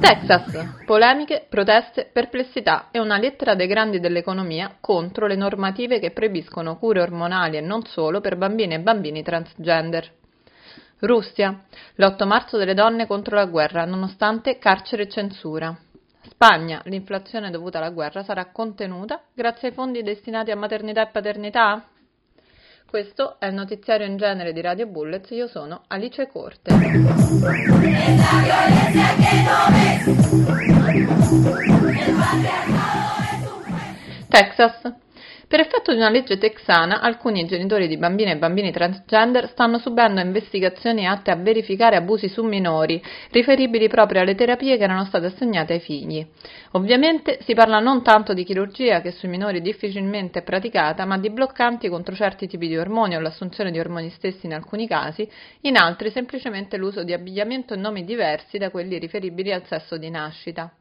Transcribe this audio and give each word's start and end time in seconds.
Texas. 0.00 0.68
Polemiche, 0.86 1.44
proteste, 1.50 2.08
perplessità 2.10 2.88
e 2.90 2.98
una 2.98 3.18
lettera 3.18 3.54
dei 3.54 3.66
grandi 3.66 4.00
dell'economia 4.00 4.78
contro 4.80 5.26
le 5.26 5.36
normative 5.36 5.98
che 5.98 6.12
proibiscono 6.12 6.78
cure 6.78 7.02
ormonali 7.02 7.58
e 7.58 7.60
non 7.60 7.84
solo 7.84 8.22
per 8.22 8.38
bambine 8.38 8.76
e 8.76 8.80
bambini 8.80 9.22
transgender. 9.22 10.10
Russia. 11.00 11.62
L'8 11.96 12.26
marzo 12.26 12.56
delle 12.56 12.72
donne 12.72 13.06
contro 13.06 13.36
la 13.36 13.44
guerra, 13.44 13.84
nonostante 13.84 14.56
carcere 14.56 15.02
e 15.02 15.08
censura. 15.10 15.76
Spagna. 16.22 16.82
L'inflazione 16.84 17.50
dovuta 17.50 17.78
alla 17.78 17.90
guerra 17.90 18.22
sarà 18.22 18.46
contenuta 18.46 19.22
grazie 19.32 19.68
ai 19.68 19.74
fondi 19.74 20.02
destinati 20.02 20.50
a 20.50 20.56
maternità 20.56 21.02
e 21.02 21.10
paternità? 21.10 21.84
Questo 22.86 23.38
è 23.38 23.46
il 23.46 23.54
notiziario 23.54 24.06
in 24.06 24.16
genere 24.16 24.52
di 24.52 24.60
Radio 24.60 24.86
Bullets, 24.86 25.30
io 25.30 25.46
sono 25.46 25.84
Alice 25.86 26.26
Corte. 26.26 26.74
Texas. 34.28 34.92
Per 35.50 35.58
effetto 35.58 35.90
di 35.90 35.98
una 35.98 36.10
legge 36.10 36.38
texana, 36.38 37.00
alcuni 37.00 37.44
genitori 37.44 37.88
di 37.88 37.96
bambine 37.96 38.30
e 38.30 38.36
bambini 38.36 38.70
transgender 38.70 39.48
stanno 39.48 39.78
subendo 39.78 40.20
investigazioni 40.20 41.08
atte 41.08 41.32
a 41.32 41.34
verificare 41.34 41.96
abusi 41.96 42.28
su 42.28 42.44
minori, 42.44 43.02
riferibili 43.32 43.88
proprio 43.88 44.20
alle 44.20 44.36
terapie 44.36 44.76
che 44.76 44.84
erano 44.84 45.04
state 45.06 45.26
assegnate 45.26 45.72
ai 45.72 45.80
figli. 45.80 46.24
Ovviamente 46.74 47.40
si 47.42 47.54
parla 47.54 47.80
non 47.80 48.04
tanto 48.04 48.32
di 48.32 48.44
chirurgia, 48.44 49.00
che 49.00 49.10
sui 49.10 49.28
minori 49.28 49.60
difficilmente 49.60 50.38
è 50.38 50.42
praticata, 50.42 51.04
ma 51.04 51.18
di 51.18 51.30
bloccanti 51.30 51.88
contro 51.88 52.14
certi 52.14 52.46
tipi 52.46 52.68
di 52.68 52.76
ormoni 52.76 53.16
o 53.16 53.20
l'assunzione 53.20 53.72
di 53.72 53.80
ormoni 53.80 54.08
stessi 54.10 54.46
in 54.46 54.54
alcuni 54.54 54.86
casi, 54.86 55.28
in 55.62 55.76
altri 55.76 56.12
semplicemente 56.12 56.76
l'uso 56.76 57.02
di 57.02 57.12
abbigliamento 57.12 57.74
e 57.74 57.76
nomi 57.76 58.04
diversi 58.04 58.56
da 58.56 58.70
quelli 58.70 59.00
riferibili 59.00 59.52
al 59.52 59.66
sesso 59.66 59.96
di 59.96 60.10
nascita. 60.10 60.72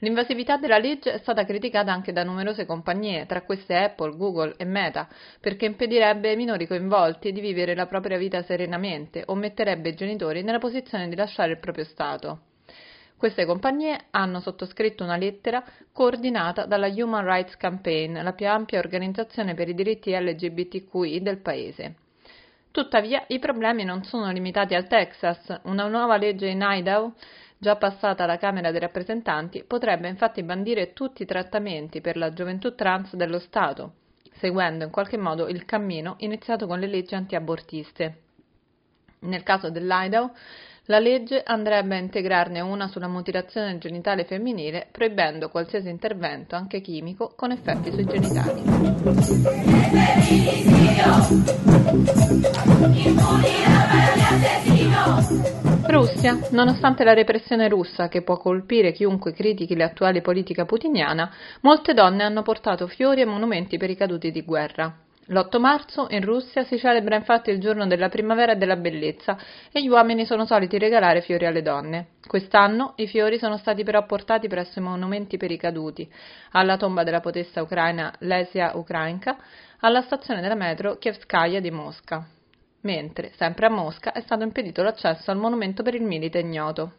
L'invasività 0.00 0.58
della 0.58 0.76
legge 0.76 1.14
è 1.14 1.18
stata 1.18 1.46
criticata 1.46 1.90
anche 1.90 2.12
da 2.12 2.22
numerose 2.22 2.66
compagnie, 2.66 3.24
tra 3.24 3.40
queste 3.42 3.74
Apple, 3.76 4.14
Google 4.14 4.54
e 4.58 4.66
Meta, 4.66 5.08
perché 5.40 5.64
impedirebbe 5.64 6.28
ai 6.28 6.36
minori 6.36 6.66
coinvolti 6.66 7.32
di 7.32 7.40
vivere 7.40 7.74
la 7.74 7.86
propria 7.86 8.18
vita 8.18 8.42
serenamente 8.42 9.22
o 9.24 9.34
metterebbe 9.34 9.88
i 9.88 9.94
genitori 9.94 10.42
nella 10.42 10.58
posizione 10.58 11.08
di 11.08 11.16
lasciare 11.16 11.52
il 11.52 11.58
proprio 11.60 11.84
Stato. 11.84 12.40
Queste 13.16 13.46
compagnie 13.46 14.08
hanno 14.10 14.40
sottoscritto 14.40 15.02
una 15.02 15.16
lettera 15.16 15.64
coordinata 15.90 16.66
dalla 16.66 16.88
Human 16.88 17.24
Rights 17.24 17.56
Campaign, 17.56 18.22
la 18.22 18.34
più 18.34 18.46
ampia 18.46 18.78
organizzazione 18.78 19.54
per 19.54 19.70
i 19.70 19.74
diritti 19.74 20.14
LGBTQI 20.14 21.22
del 21.22 21.38
paese. 21.38 21.94
Tuttavia, 22.70 23.24
i 23.28 23.38
problemi 23.38 23.84
non 23.84 24.04
sono 24.04 24.30
limitati 24.30 24.74
al 24.74 24.86
Texas. 24.86 25.60
Una 25.62 25.88
nuova 25.88 26.18
legge 26.18 26.48
in 26.48 26.62
Idaho 26.62 27.14
già 27.58 27.76
passata 27.76 28.24
alla 28.24 28.38
Camera 28.38 28.70
dei 28.70 28.80
rappresentanti, 28.80 29.64
potrebbe 29.64 30.08
infatti 30.08 30.42
bandire 30.42 30.92
tutti 30.92 31.22
i 31.22 31.26
trattamenti 31.26 32.00
per 32.00 32.16
la 32.16 32.32
gioventù 32.32 32.74
trans 32.74 33.14
dello 33.14 33.38
Stato, 33.38 33.92
seguendo 34.32 34.84
in 34.84 34.90
qualche 34.90 35.16
modo 35.16 35.48
il 35.48 35.64
cammino 35.64 36.16
iniziato 36.18 36.66
con 36.66 36.78
le 36.78 36.86
leggi 36.86 37.14
antiabortiste. 37.14 38.20
Nel 39.20 39.42
caso 39.42 39.70
dell'Idaho, 39.70 40.32
la 40.88 41.00
legge 41.00 41.42
andrebbe 41.42 41.96
a 41.96 41.98
integrarne 41.98 42.60
una 42.60 42.86
sulla 42.86 43.08
mutilazione 43.08 43.76
genitale 43.78 44.24
femminile, 44.24 44.86
proibendo 44.92 45.48
qualsiasi 45.48 45.88
intervento, 45.88 46.54
anche 46.54 46.80
chimico, 46.80 47.32
con 47.34 47.50
effetti 47.50 47.90
sui 47.90 48.04
genitali. 48.04 48.62
Russia, 55.88 56.36
nonostante 56.50 57.04
la 57.04 57.14
repressione 57.14 57.68
russa 57.68 58.08
che 58.08 58.22
può 58.22 58.38
colpire 58.38 58.90
chiunque 58.92 59.32
critichi 59.32 59.76
l'attuale 59.76 60.20
politica 60.20 60.64
putiniana, 60.64 61.30
molte 61.60 61.94
donne 61.94 62.24
hanno 62.24 62.42
portato 62.42 62.88
fiori 62.88 63.20
e 63.20 63.24
monumenti 63.24 63.76
per 63.78 63.90
i 63.90 63.96
caduti 63.96 64.32
di 64.32 64.42
guerra. 64.42 64.92
L'8 65.28 65.58
marzo 65.58 66.06
in 66.10 66.24
Russia 66.24 66.64
si 66.64 66.78
celebra 66.78 67.16
infatti 67.16 67.50
il 67.50 67.60
giorno 67.60 67.86
della 67.86 68.08
primavera 68.08 68.52
e 68.52 68.56
della 68.56 68.76
bellezza 68.76 69.36
e 69.72 69.82
gli 69.82 69.88
uomini 69.88 70.24
sono 70.24 70.44
soliti 70.44 70.76
regalare 70.78 71.20
fiori 71.20 71.46
alle 71.46 71.62
donne. 71.62 72.08
Quest'anno 72.26 72.94
i 72.96 73.06
fiori 73.06 73.38
sono 73.38 73.56
stati 73.56 73.84
però 73.84 74.04
portati 74.06 74.48
presso 74.48 74.80
i 74.80 74.82
monumenti 74.82 75.36
per 75.36 75.50
i 75.50 75.56
caduti, 75.56 76.08
alla 76.52 76.76
tomba 76.76 77.04
della 77.04 77.20
potessa 77.20 77.62
ucraina 77.62 78.12
Lesia 78.20 78.72
Ukrainka, 78.74 79.36
alla 79.80 80.02
stazione 80.02 80.40
della 80.40 80.54
metro 80.54 80.96
Kievskaya 80.96 81.60
di 81.60 81.70
Mosca 81.70 82.26
mentre, 82.86 83.32
sempre 83.36 83.66
a 83.66 83.70
Mosca, 83.70 84.12
è 84.12 84.20
stato 84.20 84.44
impedito 84.44 84.82
l'accesso 84.82 85.30
al 85.32 85.36
monumento 85.36 85.82
per 85.82 85.94
il 85.94 86.02
milite 86.02 86.38
ignoto. 86.38 86.92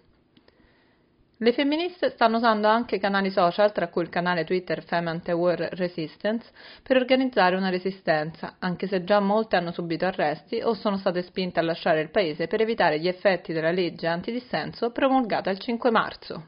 Le 1.40 1.54
femministe 1.54 2.10
stanno 2.10 2.38
usando 2.38 2.68
anche 2.68 2.98
canali 2.98 3.30
social, 3.30 3.72
tra 3.72 3.90
cui 3.90 4.02
il 4.02 4.10
canale 4.10 4.44
Twitter 4.44 4.84
Femente 4.84 5.32
War 5.34 5.70
Resistance, 5.74 6.50
per 6.82 6.98
organizzare 6.98 7.56
una 7.56 7.70
resistenza, 7.70 8.56
anche 8.58 8.88
se 8.88 9.04
già 9.04 9.20
molte 9.20 9.56
hanno 9.56 9.72
subito 9.72 10.08
arresti 10.08 10.62
o 10.64 10.74
sono 10.74 10.98
state 10.98 11.22
spinte 11.22 11.60
a 11.60 11.64
lasciare 11.64 12.02
il 12.02 12.10
paese 12.10 12.48
per 12.48 12.62
evitare 12.62 13.00
gli 13.00 13.08
effetti 13.08 13.54
della 13.54 13.70
legge 13.70 14.08
antidissenso 14.08 14.90
promulgata 14.90 15.52
il 15.52 15.60
5 15.60 15.92
marzo. 15.92 16.46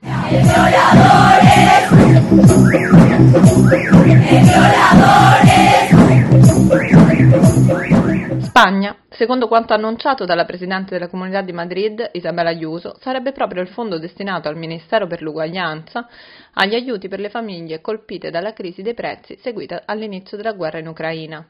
Spagna, 8.42 8.96
secondo 9.20 9.50
quanto 9.50 9.74
annunciato 9.74 10.24
dalla 10.24 10.46
Presidente 10.46 10.92
della 10.92 11.10
Comunità 11.10 11.42
di 11.42 11.52
Madrid, 11.52 12.10
Isabel 12.14 12.48
Ayuso, 12.48 12.96
sarebbe 13.02 13.34
proprio 13.34 13.62
il 13.62 13.68
fondo 13.68 14.00
destinato 14.00 14.48
al 14.48 14.56
Ministero 14.56 15.08
per 15.08 15.22
l'Uguaglianza 15.22 16.08
agli 16.54 16.74
aiuti 16.74 17.10
per 17.10 17.20
le 17.20 17.28
famiglie 17.28 17.82
colpite 17.82 18.30
dalla 18.30 18.54
crisi 18.54 18.82
dei 18.82 18.94
prezzi 18.94 19.38
seguita 19.42 19.82
all'inizio 19.84 20.38
della 20.38 20.54
guerra 20.54 20.78
in 20.78 20.88
Ucraina. 20.88 21.46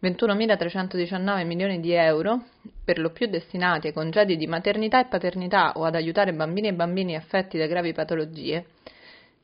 21.319 0.00 1.44
milioni 1.46 1.80
di 1.80 1.90
euro, 1.90 2.44
per 2.84 3.00
lo 3.00 3.10
più 3.10 3.26
destinati 3.26 3.88
ai 3.88 3.92
congedi 3.92 4.36
di 4.36 4.46
maternità 4.46 5.00
e 5.00 5.06
paternità 5.06 5.72
o 5.74 5.82
ad 5.82 5.96
aiutare 5.96 6.32
bambini 6.32 6.68
e 6.68 6.74
bambini 6.74 7.16
affetti 7.16 7.58
da 7.58 7.66
gravi 7.66 7.92
patologie. 7.92 8.66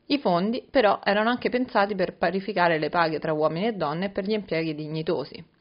I 0.06 0.18
fondi 0.18 0.64
però 0.70 1.00
erano 1.02 1.30
anche 1.30 1.50
pensati 1.50 1.96
per 1.96 2.16
parificare 2.16 2.78
le 2.78 2.90
paghe 2.90 3.18
tra 3.18 3.32
uomini 3.32 3.66
e 3.66 3.72
donne 3.72 4.04
e 4.04 4.10
per 4.10 4.24
gli 4.24 4.34
impieghi 4.34 4.72
dignitosi. 4.72 5.54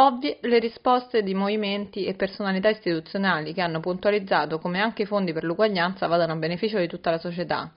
Ovvie 0.00 0.38
le 0.40 0.58
risposte 0.58 1.22
di 1.22 1.34
movimenti 1.34 2.06
e 2.06 2.14
personalità 2.14 2.70
istituzionali 2.70 3.52
che 3.52 3.60
hanno 3.60 3.80
puntualizzato 3.80 4.58
come 4.58 4.80
anche 4.80 5.02
i 5.02 5.06
fondi 5.06 5.34
per 5.34 5.44
l'uguaglianza 5.44 6.06
vadano 6.06 6.32
a 6.32 6.36
beneficio 6.36 6.78
di 6.78 6.88
tutta 6.88 7.10
la 7.10 7.18
società 7.18 7.70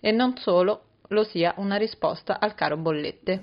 e 0.00 0.10
non 0.10 0.38
solo 0.38 0.84
lo 1.08 1.22
sia 1.22 1.52
una 1.58 1.76
risposta 1.76 2.40
al 2.40 2.54
caro 2.54 2.78
bollette. 2.78 3.42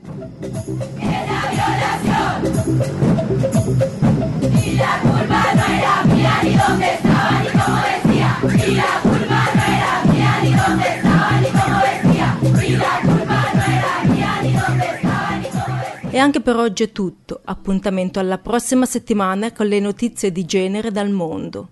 E 16.17 16.19
anche 16.19 16.41
per 16.41 16.55
oggi 16.55 16.81
è 16.81 16.91
tutto. 16.91 17.41
Appuntamento 17.43 18.19
alla 18.19 18.39
prossima 18.39 18.87
settimana 18.87 19.51
con 19.51 19.67
le 19.67 19.79
notizie 19.79 20.31
di 20.31 20.45
genere 20.45 20.89
dal 20.89 21.11
mondo. 21.11 21.69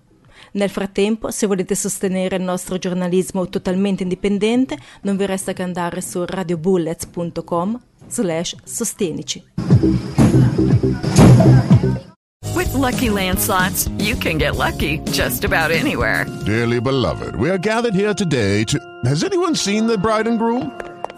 Nel 0.52 0.70
frattempo, 0.70 1.32
se 1.32 1.48
volete 1.48 1.74
sostenere 1.74 2.36
il 2.36 2.44
nostro 2.44 2.78
giornalismo 2.78 3.50
totalmente 3.50 4.04
indipendente, 4.04 4.78
non 5.02 5.18
vi 5.18 5.26
resta 5.26 5.54
che 5.54 5.64
andare 5.64 6.00
su 6.00 6.24
radiobullets.com 6.24 7.82
slash 8.08 8.56
sostenici. 8.64 9.44
With 12.54 12.72
Lucky 12.74 13.10
Land 13.10 13.40
slots, 13.40 13.90
you 13.98 14.16
can 14.16 14.38
get 14.38 14.56
lucky 14.56 15.02
just 15.10 15.44
about 15.44 15.72
anywhere. 15.72 16.28
Dearly 16.46 16.80
beloved, 16.80 17.36
we 17.36 17.50
are 17.50 17.58
gathered 17.58 17.96
here 17.96 18.14
today 18.14 18.64
to. 18.66 18.78
Has 19.06 19.24
anyone 19.24 19.56
seen 19.56 19.88
the 19.88 19.98
bride 19.98 20.28
and 20.28 20.38
groom? 20.38 20.72